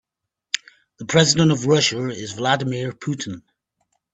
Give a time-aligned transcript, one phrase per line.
[0.97, 3.43] The president of Russia is Vladimir Putin.